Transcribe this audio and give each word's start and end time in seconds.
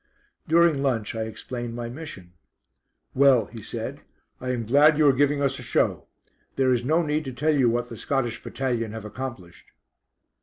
During 0.47 0.81
lunch 0.81 1.13
I 1.13 1.25
explained 1.25 1.75
my 1.75 1.87
mission. 1.87 2.33
"Well," 3.13 3.45
he 3.45 3.61
said, 3.61 4.01
"I 4.39 4.49
am 4.49 4.65
glad 4.65 4.97
you 4.97 5.07
are 5.07 5.13
giving 5.13 5.43
us 5.43 5.59
a 5.59 5.61
show. 5.61 6.07
There 6.55 6.73
is 6.73 6.83
no 6.83 7.03
need 7.03 7.23
to 7.25 7.31
tell 7.33 7.53
you 7.55 7.69
what 7.69 7.89
the 7.89 7.97
Scottish 7.97 8.41
battalion 8.41 8.93
have 8.93 9.05
accomplished." 9.05 9.65